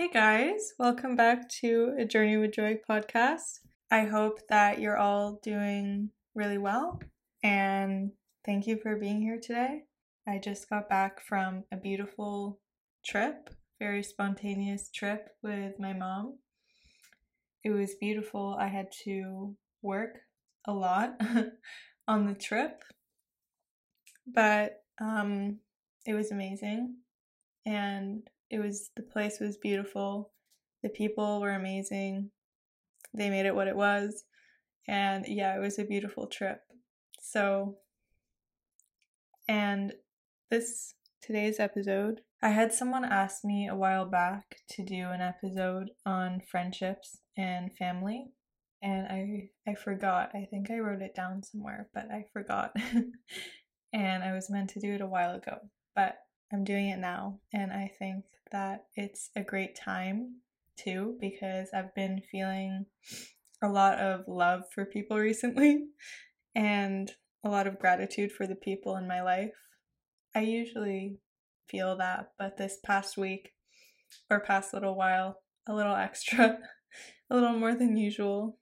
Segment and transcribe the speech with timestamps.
[0.00, 3.58] Hey guys, welcome back to a Journey with Joy podcast.
[3.90, 7.02] I hope that you're all doing really well
[7.42, 8.12] and
[8.46, 9.82] thank you for being here today.
[10.26, 12.60] I just got back from a beautiful
[13.04, 16.38] trip, very spontaneous trip with my mom.
[17.62, 18.56] It was beautiful.
[18.58, 20.20] I had to work
[20.66, 21.20] a lot
[22.08, 22.84] on the trip,
[24.26, 25.58] but um,
[26.06, 26.96] it was amazing
[27.66, 30.32] and it was the place was beautiful.
[30.82, 32.30] The people were amazing.
[33.14, 34.24] They made it what it was.
[34.88, 36.60] And yeah, it was a beautiful trip.
[37.20, 37.76] So
[39.48, 39.92] and
[40.50, 45.90] this today's episode, I had someone ask me a while back to do an episode
[46.06, 48.32] on friendships and family
[48.82, 50.30] and I I forgot.
[50.34, 52.74] I think I wrote it down somewhere, but I forgot.
[53.92, 55.58] and I was meant to do it a while ago.
[55.94, 56.16] But
[56.52, 60.40] I'm doing it now, and I think that it's a great time
[60.76, 62.86] too because I've been feeling
[63.62, 65.84] a lot of love for people recently
[66.54, 67.10] and
[67.44, 69.52] a lot of gratitude for the people in my life.
[70.34, 71.18] I usually
[71.68, 73.52] feel that, but this past week
[74.28, 75.36] or past little while,
[75.68, 76.58] a little extra,
[77.30, 78.58] a little more than usual.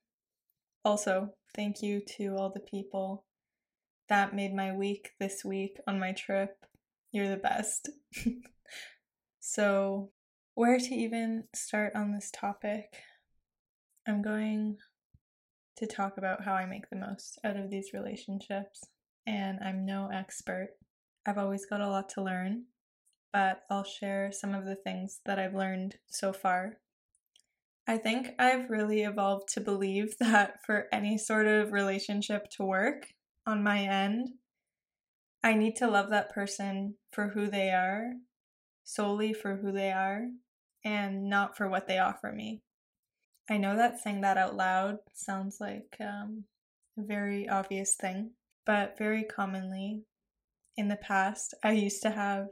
[0.84, 3.24] Also, thank you to all the people
[4.08, 6.50] that made my week this week on my trip
[7.12, 7.88] you're the best.
[9.40, 10.10] so,
[10.54, 12.96] where to even start on this topic?
[14.06, 14.78] I'm going
[15.76, 18.84] to talk about how I make the most out of these relationships,
[19.26, 20.70] and I'm no expert.
[21.26, 22.64] I've always got a lot to learn,
[23.32, 26.78] but I'll share some of the things that I've learned so far.
[27.86, 33.08] I think I've really evolved to believe that for any sort of relationship to work
[33.46, 34.28] on my end,
[35.42, 38.12] I need to love that person for who they are,
[38.84, 40.26] solely for who they are,
[40.84, 42.62] and not for what they offer me.
[43.48, 46.44] I know that saying that out loud sounds like um,
[46.98, 48.32] a very obvious thing,
[48.66, 50.02] but very commonly
[50.76, 52.46] in the past, I used to have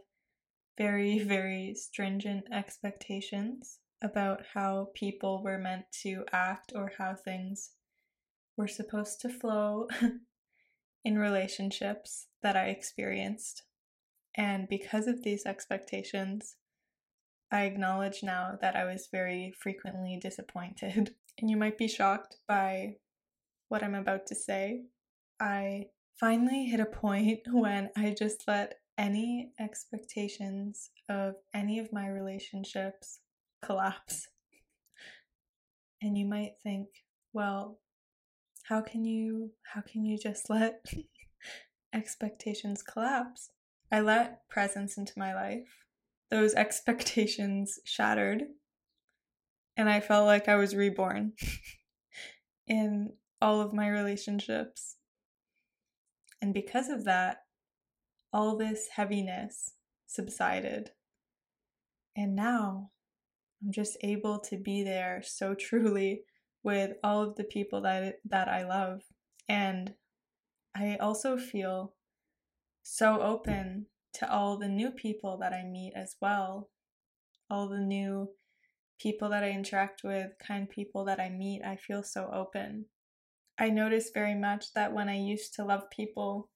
[0.77, 7.71] very, very stringent expectations about how people were meant to act or how things
[8.56, 9.89] were supposed to flow
[11.05, 13.65] in relationships that I experienced.
[14.37, 16.55] And because of these expectations,
[17.51, 21.15] I acknowledge now that I was very frequently disappointed.
[21.39, 22.95] And you might be shocked by
[23.69, 24.84] what I'm about to say.
[25.39, 32.09] I finally hit a point when I just let any expectations of any of my
[32.09, 33.19] relationships
[33.65, 34.28] collapse.
[36.03, 36.87] And you might think,
[37.33, 37.81] well,
[38.69, 40.84] how can you how can you just let
[41.97, 43.51] expectations collapse
[43.91, 45.84] i let presence into my life.
[46.31, 48.43] Those expectations shattered
[49.77, 51.33] and i felt like i was reborn
[52.67, 54.97] in all of my relationships.
[56.43, 57.39] And because of that
[58.33, 59.73] all this heaviness
[60.07, 60.91] subsided.
[62.17, 62.91] And now
[63.63, 66.23] i'm just able to be there so truly
[66.63, 69.03] with all of the people that that I love
[69.49, 69.95] and
[70.78, 71.94] I also feel
[72.82, 76.69] so open to all the new people that I meet as well.
[77.48, 78.28] All the new
[79.00, 82.86] people that I interact with kind people that I meet I feel so open.
[83.59, 86.50] I notice very much that when I used to love people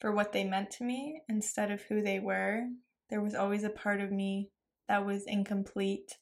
[0.00, 2.64] for what they meant to me instead of who they were
[3.10, 4.50] there was always a part of me
[4.88, 6.18] that was incomplete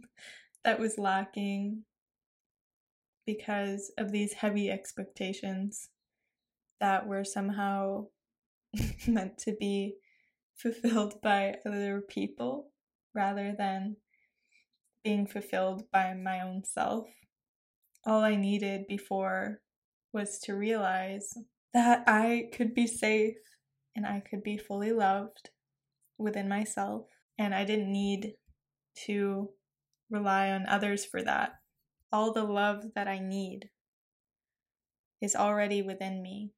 [0.64, 1.82] that was lacking
[3.26, 5.88] because of these heavy expectations
[6.80, 8.06] that were somehow
[9.06, 9.96] meant to be
[10.54, 12.70] fulfilled by other people
[13.14, 13.96] rather than
[15.04, 17.06] being fulfilled by my own self.
[18.04, 19.60] All I needed before
[20.12, 21.34] was to realize
[21.74, 23.36] that I could be safe
[23.94, 25.50] and I could be fully loved
[26.18, 27.06] within myself,
[27.38, 28.34] and I didn't need
[29.06, 29.50] to
[30.10, 31.52] rely on others for that
[32.12, 33.68] all the love that I need
[35.20, 36.52] is already within me.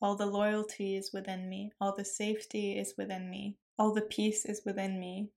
[0.00, 1.72] All the loyalty is within me.
[1.80, 3.56] All the safety is within me.
[3.78, 5.30] All the peace is within me.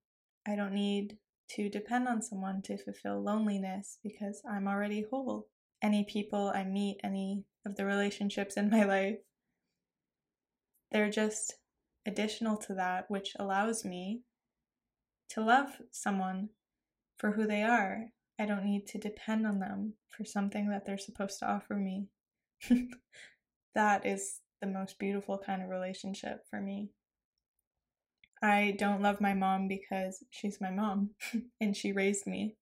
[0.47, 1.17] I don't need
[1.51, 5.47] to depend on someone to fulfill loneliness because I'm already whole.
[5.81, 9.17] Any people I meet, any of the relationships in my life,
[10.91, 11.55] they're just
[12.05, 14.21] additional to that, which allows me
[15.29, 16.49] to love someone
[17.17, 18.11] for who they are
[18.41, 22.07] I don't need to depend on them for something that they're supposed to offer me.
[23.75, 26.91] that is the most beautiful kind of relationship for me.
[28.41, 31.11] I don't love my mom because she's my mom
[31.61, 32.55] and she raised me.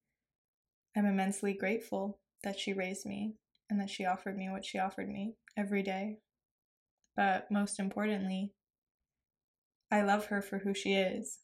[0.97, 3.35] I'm immensely grateful that she raised me
[3.69, 6.17] and that she offered me what she offered me every day.
[7.15, 8.53] But most importantly,
[9.91, 11.39] I love her for who she is.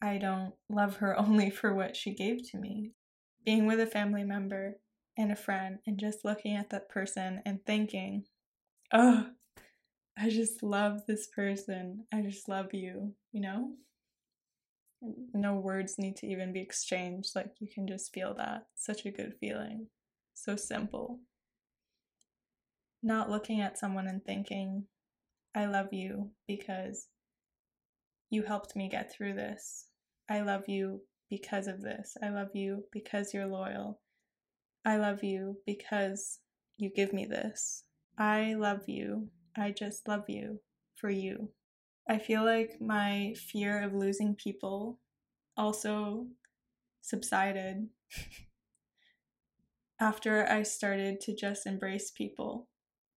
[0.00, 2.92] I don't love her only for what she gave to me.
[3.44, 4.78] Being with a family member
[5.16, 8.24] and a friend and just looking at that person and thinking,
[8.92, 9.26] oh,
[10.18, 12.04] I just love this person.
[12.12, 13.72] I just love you, you know?
[15.32, 17.36] No words need to even be exchanged.
[17.36, 18.66] Like, you can just feel that.
[18.74, 19.86] Such a good feeling.
[20.34, 21.20] So simple.
[23.02, 24.86] Not looking at someone and thinking,
[25.54, 27.06] I love you because
[28.30, 29.86] you helped me get through this.
[30.28, 32.16] I love you because of this.
[32.22, 34.00] I love you because you're loyal.
[34.84, 36.40] I love you because
[36.76, 37.84] you give me this.
[38.18, 40.60] I love you I just love you
[40.94, 41.50] for you.
[42.08, 45.00] I feel like my fear of losing people
[45.56, 46.28] also
[47.02, 47.88] subsided
[50.00, 52.68] after I started to just embrace people.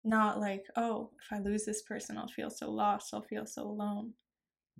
[0.03, 3.63] Not like, oh, if I lose this person, I'll feel so lost, I'll feel so
[3.63, 4.13] alone.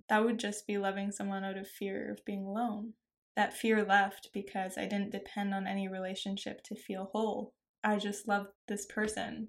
[0.08, 2.94] That would just be loving someone out of fear of being alone.
[3.36, 7.52] That fear left because I didn't depend on any relationship to feel whole.
[7.84, 9.48] I just loved this person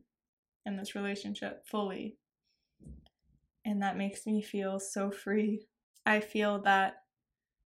[0.66, 2.18] in this relationship fully.
[3.66, 5.68] And that makes me feel so free.
[6.06, 6.96] I feel that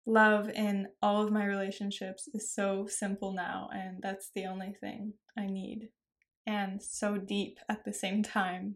[0.05, 5.13] love in all of my relationships is so simple now, and that's the only thing
[5.37, 5.89] I need.
[6.45, 8.75] And so deep at the same time.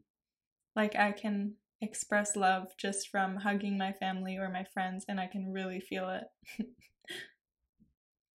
[0.75, 5.27] Like, I can express love just from hugging my family or my friends, and I
[5.27, 6.65] can really feel it.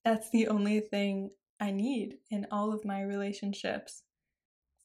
[0.04, 1.30] that's the only thing
[1.60, 4.02] I need in all of my relationships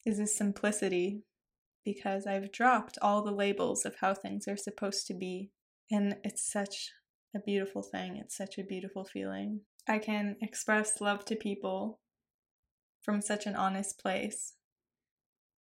[0.04, 1.24] is this simplicity
[1.84, 5.50] because I've dropped all the labels of how things are supposed to be.
[5.90, 6.92] And it's such
[7.34, 8.16] a beautiful thing.
[8.16, 9.62] It's such a beautiful feeling.
[9.88, 12.00] I can express love to people
[13.02, 14.54] from such an honest place.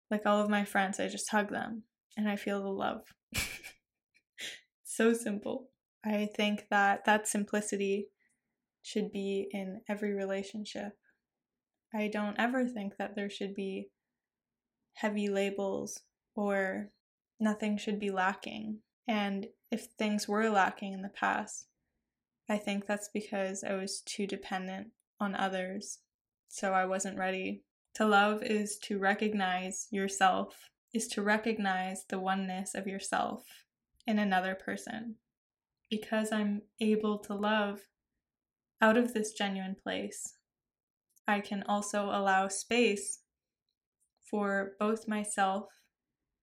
[0.10, 1.84] Like all of my friends, I just hug them
[2.16, 3.02] and I feel the love.
[4.84, 5.70] so simple.
[6.06, 8.08] I think that that simplicity
[8.84, 10.94] should be in every relationship.
[11.94, 13.90] I don't ever think that there should be
[14.96, 16.02] heavy labels
[16.36, 16.90] or
[17.40, 18.80] nothing should be lacking.
[19.08, 21.68] And if things were lacking in the past,
[22.50, 24.88] I think that's because I was too dependent
[25.20, 26.00] on others.
[26.48, 27.64] So I wasn't ready.
[27.96, 33.44] To love is to recognize yourself, is to recognize the oneness of yourself
[34.06, 35.16] in another person.
[35.90, 37.82] Because I'm able to love
[38.82, 40.36] out of this genuine place,
[41.28, 43.20] I can also allow space
[44.30, 45.68] for both myself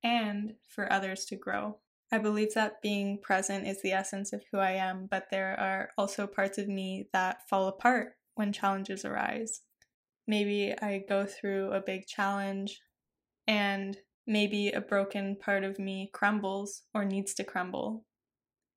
[0.02, 1.78] and for others to grow.
[2.10, 5.90] I believe that being present is the essence of who I am, but there are
[5.96, 9.62] also parts of me that fall apart when challenges arise.
[10.26, 12.80] Maybe I go through a big challenge
[13.46, 13.96] and
[14.26, 18.04] maybe a broken part of me crumbles or needs to crumble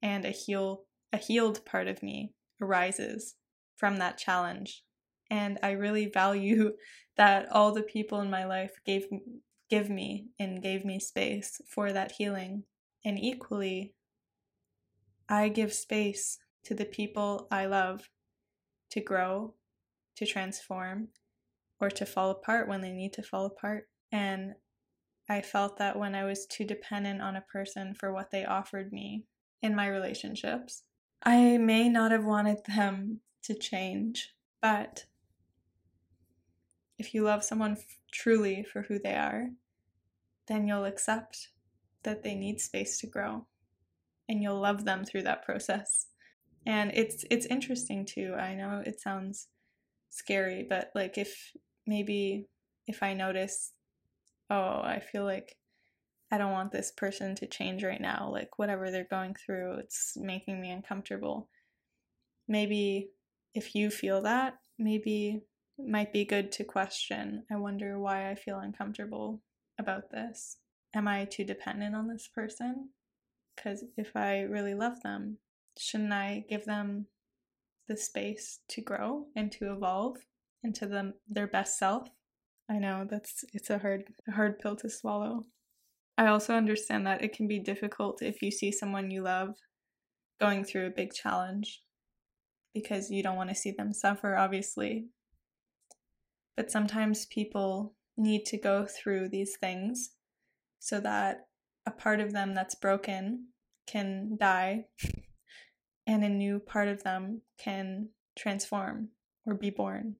[0.02, 3.36] and a heal a healed part of me arises
[3.78, 4.84] from that challenge.
[5.30, 6.74] And I really value
[7.18, 9.08] that all the people in my life gave
[9.70, 12.64] give me and gave me space for that healing.
[13.04, 13.94] And equally,
[15.28, 18.10] I give space to the people I love
[18.92, 19.56] to grow,
[20.18, 21.10] to transform,
[21.80, 23.88] or to fall apart when they need to fall apart.
[24.12, 24.54] And
[25.28, 28.92] I felt that when I was too dependent on a person for what they offered
[28.92, 29.26] me
[29.62, 30.84] in my relationships,
[31.24, 35.06] I may not have wanted them to change, but
[36.98, 39.50] if you love someone f- truly for who they are,
[40.48, 41.50] then you'll accept
[42.04, 43.46] that they need space to grow
[44.30, 46.08] and you'll love them through that process.
[46.66, 48.34] And it's it's interesting too.
[48.38, 49.48] I know it sounds
[50.10, 51.52] scary, but like if
[51.86, 52.48] maybe
[52.88, 53.74] if I notice
[54.50, 55.58] oh, I feel like
[56.32, 60.18] I don't want this person to change right now, like whatever they're going through, it's
[60.18, 61.50] making me uncomfortable.
[62.48, 63.10] Maybe
[63.54, 65.42] if you feel that, maybe
[65.78, 67.44] might be good to question.
[67.52, 69.42] I wonder why I feel uncomfortable
[69.78, 70.58] about this.
[70.94, 72.90] Am I too dependent on this person?
[73.56, 75.38] Because if I really love them,
[75.78, 77.08] shouldn't I give them
[77.88, 80.18] the space to grow and to evolve
[80.64, 82.08] into them their best self?
[82.70, 85.46] I know that's it's a hard a hard pill to swallow.
[86.18, 89.56] I also understand that it can be difficult if you see someone you love
[90.40, 91.82] going through a big challenge
[92.74, 95.08] because you don't want to see them suffer obviously
[96.56, 100.12] but sometimes people need to go through these things
[100.80, 101.48] so that
[101.86, 103.48] a part of them that's broken
[103.88, 104.86] can die
[106.08, 109.10] and a new part of them can transform
[109.46, 110.16] or be born.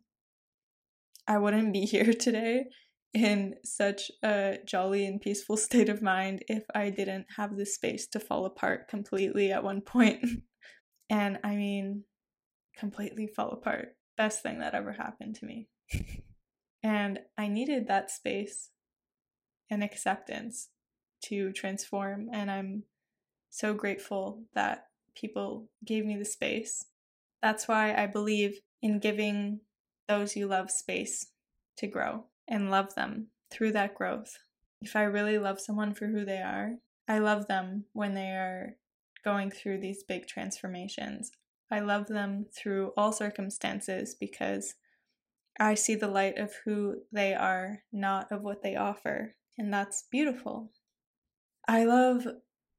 [1.28, 2.66] I wouldn't be here today
[3.14, 8.08] in such a jolly and peaceful state of mind if I didn't have the space
[8.08, 10.26] to fall apart completely at one point.
[11.10, 12.04] and I mean,
[12.78, 13.96] completely fall apart.
[14.18, 15.70] Best thing that ever happened to me.
[16.84, 18.70] And I needed that space
[19.70, 20.70] and acceptance
[21.24, 22.30] to transform.
[22.32, 22.84] And I'm
[23.50, 26.86] so grateful that people gave me the space.
[27.42, 29.62] That's why I believe in giving
[30.08, 31.28] those you love space
[31.78, 34.38] to grow and love them through that growth.
[34.82, 36.74] If I really love someone for who they are,
[37.08, 38.76] I love them when they are
[39.24, 41.32] going through these big transformations.
[41.72, 44.76] I love them through all circumstances because
[45.60, 49.34] I see the light of who they are, not of what they offer.
[49.58, 50.72] And that's beautiful.
[51.68, 52.28] I love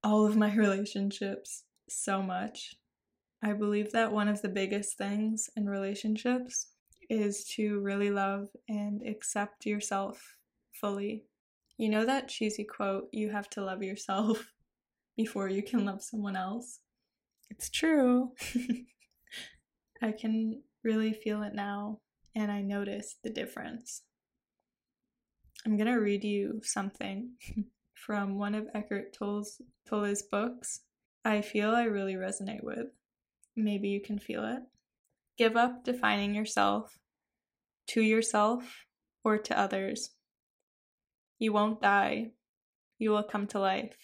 [0.04, 2.74] all of my relationships so much.
[3.42, 6.68] I believe that one of the biggest things in relationships
[7.08, 10.36] is to really love and accept yourself
[10.72, 11.24] fully.
[11.78, 14.52] You know that cheesy quote, you have to love yourself
[15.16, 16.80] before you can love someone else?
[17.50, 18.32] It's true.
[20.02, 22.00] I can really feel it now,
[22.36, 24.02] and I notice the difference.
[25.64, 27.30] I'm gonna read you something
[27.94, 30.82] from one of Eckhart Tolle's, Tolle's books.
[31.24, 32.88] I feel I really resonate with.
[33.56, 34.62] Maybe you can feel it.
[35.38, 36.98] Give up defining yourself
[37.88, 38.84] to yourself
[39.24, 40.10] or to others.
[41.38, 42.32] You won't die.
[42.98, 43.96] You will come to life.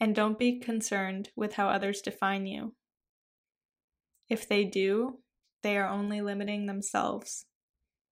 [0.00, 2.74] And don't be concerned with how others define you.
[4.28, 5.18] If they do,
[5.62, 7.46] they are only limiting themselves.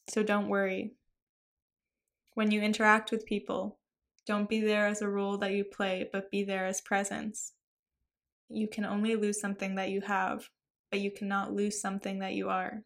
[0.10, 0.94] So don't worry.
[2.34, 3.80] When you interact with people,
[4.26, 7.54] don't be there as a role that you play, but be there as presence.
[8.50, 10.50] You can only lose something that you have,
[10.92, 12.84] but you cannot lose something that you are.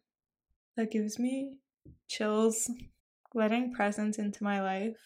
[0.76, 1.58] That gives me
[2.08, 2.70] chills.
[3.32, 4.96] Letting presence into my life,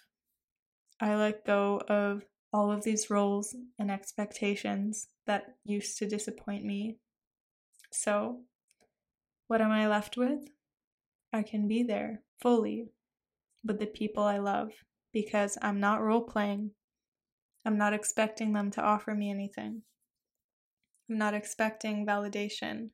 [0.98, 6.96] I let go of all of these roles and expectations that used to disappoint me.
[7.92, 8.40] So,
[9.54, 10.48] what am I left with?
[11.32, 12.88] I can be there fully
[13.64, 14.72] with the people I love
[15.12, 16.72] because I'm not role playing.
[17.64, 19.82] I'm not expecting them to offer me anything.
[21.08, 22.88] I'm not expecting validation.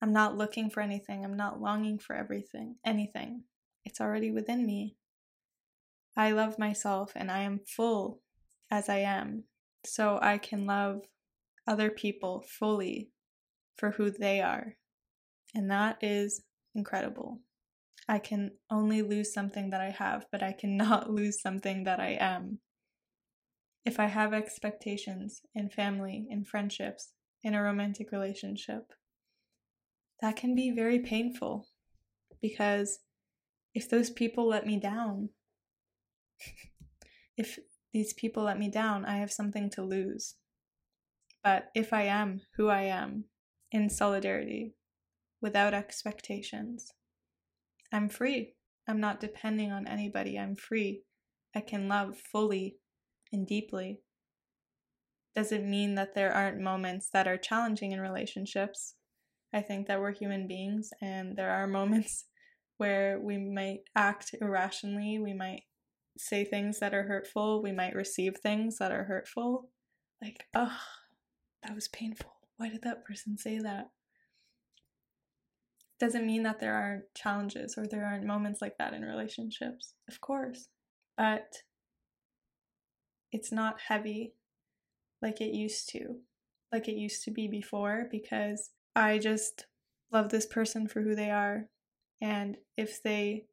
[0.00, 1.24] I'm not looking for anything.
[1.24, 3.42] I'm not longing for everything, anything.
[3.84, 4.94] It's already within me.
[6.16, 8.20] I love myself and I am full
[8.70, 9.42] as I am,
[9.84, 11.00] so I can love
[11.66, 13.10] other people fully
[13.76, 14.76] for who they are.
[15.56, 16.42] And that is
[16.74, 17.40] incredible.
[18.06, 22.18] I can only lose something that I have, but I cannot lose something that I
[22.20, 22.58] am.
[23.86, 28.92] If I have expectations in family, in friendships, in a romantic relationship,
[30.20, 31.66] that can be very painful
[32.42, 32.98] because
[33.74, 35.30] if those people let me down,
[37.38, 37.58] if
[37.94, 40.34] these people let me down, I have something to lose.
[41.42, 43.24] But if I am who I am
[43.72, 44.74] in solidarity,
[45.46, 46.92] without expectations,
[47.92, 48.54] I'm free.
[48.88, 50.36] I'm not depending on anybody.
[50.36, 51.02] I'm free.
[51.54, 52.78] I can love fully
[53.32, 54.00] and deeply.
[55.36, 58.96] Does it mean that there aren't moments that are challenging in relationships?
[59.54, 62.24] I think that we're human beings and there are moments
[62.78, 65.62] where we might act irrationally, we might
[66.18, 69.70] say things that are hurtful, we might receive things that are hurtful.
[70.20, 70.76] Like, oh,
[71.62, 72.32] that was painful.
[72.56, 73.90] Why did that person say that?
[75.98, 80.20] Doesn't mean that there aren't challenges or there aren't moments like that in relationships, of
[80.20, 80.68] course.
[81.16, 81.62] But
[83.32, 84.34] it's not heavy
[85.22, 86.16] like it used to,
[86.72, 89.66] like it used to be before, because I just
[90.12, 91.68] love this person for who they are.
[92.20, 93.46] And if they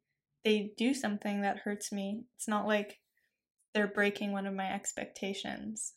[0.44, 2.98] they do something that hurts me, it's not like
[3.72, 5.94] they're breaking one of my expectations.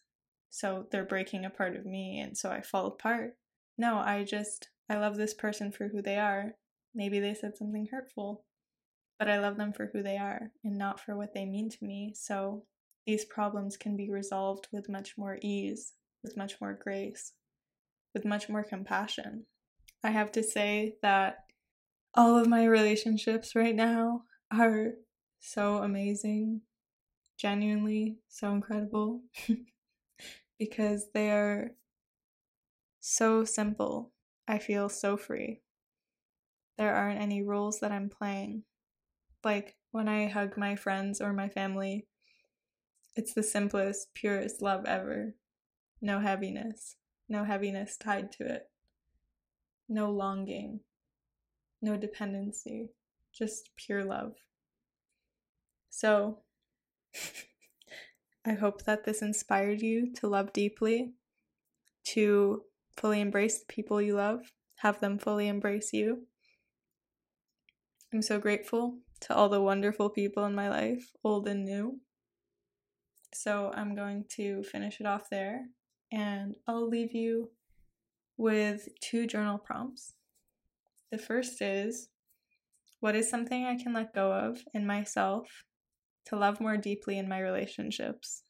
[0.50, 3.36] So they're breaking a part of me and so I fall apart.
[3.78, 6.54] No, I just I love this person for who they are.
[6.96, 8.46] Maybe they said something hurtful,
[9.20, 11.86] but I love them for who they are and not for what they mean to
[11.86, 12.14] me.
[12.16, 12.64] So
[13.06, 17.34] these problems can be resolved with much more ease, with much more grace,
[18.14, 19.46] with much more compassion.
[20.04, 21.40] I have to say that
[22.14, 24.94] all of my relationships right now are
[25.40, 26.62] so amazing,
[27.38, 29.22] genuinely so incredible,
[30.60, 31.72] because they are
[33.00, 34.12] so simple
[34.48, 35.62] I feel so free.
[36.78, 38.64] There aren't any rules that I'm playing.
[39.44, 42.08] Like when I hug my friends or my family,
[43.16, 45.36] it's the simplest, purest love ever.
[46.02, 46.96] No heaviness.
[47.30, 48.70] no heaviness tied to it,
[49.90, 50.80] no longing,
[51.82, 52.90] no dependency,
[53.34, 54.34] just pure love.
[55.90, 56.40] So,
[58.46, 61.14] I hope that this inspired you to love deeply,
[62.06, 62.64] to
[62.98, 66.24] fully embrace the people you love, have them fully embrace you.
[68.14, 72.00] I'm so grateful to all the wonderful people in my life, old and new.
[73.34, 75.66] So I'm going to finish it off there
[76.12, 77.52] and I'll leave you
[78.38, 80.14] with two journal prompts.
[81.12, 82.10] The first is
[83.00, 85.48] what is something I can let go of in myself
[86.26, 88.44] to love more deeply in my relationships?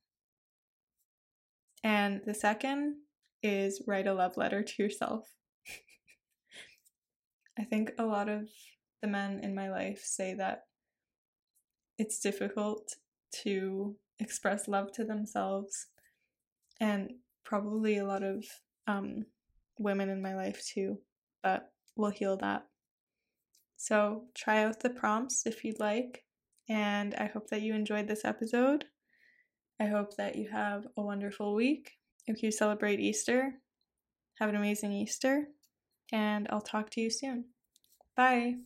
[1.83, 2.95] And the second
[3.43, 5.27] is write a love letter to yourself.
[7.59, 8.49] I think a lot of
[9.01, 10.63] the men in my life say that
[11.97, 12.95] it's difficult
[13.43, 15.87] to express love to themselves,
[16.79, 17.11] and
[17.43, 18.45] probably a lot of
[18.87, 19.25] um,
[19.79, 20.99] women in my life too,
[21.43, 22.65] but we'll heal that.
[23.75, 26.25] So, try out the prompts if you'd like,
[26.69, 28.85] and I hope that you enjoyed this episode.
[29.79, 31.96] I hope that you have a wonderful week.
[32.27, 33.55] If you celebrate Easter,
[34.35, 35.47] have an amazing Easter,
[36.11, 37.45] and I'll talk to you soon.
[38.15, 38.57] Bye.